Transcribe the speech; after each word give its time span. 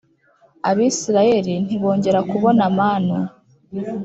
Abisirayeli 0.69 1.53
ntibongera 1.65 2.19
kubona 2.31 2.63
manu 2.77 3.17